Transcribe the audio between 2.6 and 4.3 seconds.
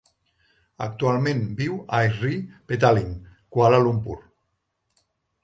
Petaling, Kuala Lumpur.